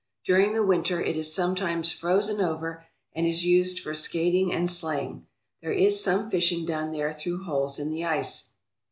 During 0.25 0.53
the 0.55 0.65
winter 0.65 0.99
it 0.99 1.15
is 1.15 1.31
sometimes 1.31 1.91
frozen 1.91 2.41
over 2.41 2.87
and 3.15 3.27
is 3.27 3.45
used 3.45 3.79
for 3.81 3.93
skating 3.93 4.51
and 4.51 4.67
sleighing. 4.67 5.27
There 5.61 5.71
is 5.71 6.01
some 6.03 6.27
fishing 6.31 6.65
done 6.65 6.91
then 6.91 7.13
through 7.13 7.43
holes 7.43 7.77
in 7.77 7.91
the 7.91 8.03
ice. 8.05 8.49